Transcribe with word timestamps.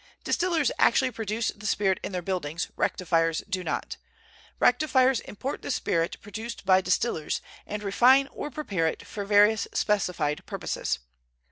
Distillers 0.23 0.71
actually 0.79 1.11
produce 1.11 1.49
the 1.49 1.67
spirit 1.67 1.99
in 2.01 2.11
their 2.11 2.23
buildings, 2.23 2.69
rectifiers 2.75 3.43
do 3.47 3.63
not. 3.63 3.97
Rectifiers 4.59 5.19
import 5.19 5.61
the 5.61 5.69
spirit 5.69 6.17
produced 6.23 6.65
by 6.65 6.81
distillers, 6.81 7.39
and 7.67 7.83
refine 7.83 8.25
or 8.31 8.49
prepare 8.49 8.87
it 8.87 9.05
for 9.05 9.25
various 9.25 9.67
specified 9.73 10.43
purposes. 10.47 10.97